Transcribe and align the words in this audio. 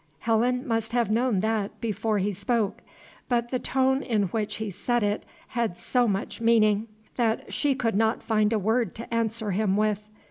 Helen 0.21 0.67
must 0.67 0.93
have 0.93 1.11
known 1.11 1.41
that 1.41 1.79
before 1.79 2.17
he 2.17 2.33
spoke. 2.33 2.81
But 3.29 3.51
the 3.51 3.59
tone 3.59 4.01
in 4.01 4.23
which 4.29 4.55
he 4.55 4.71
said 4.71 5.03
it 5.03 5.27
had 5.49 5.77
so 5.77 6.07
much 6.07 6.41
meaning, 6.41 6.87
that 7.17 7.53
she 7.53 7.75
could 7.75 7.93
not 7.93 8.23
find 8.23 8.51
a 8.51 8.57
word 8.57 8.95
to 8.95 9.13
answer 9.13 9.51
him 9.51 9.77
with. 9.77 9.99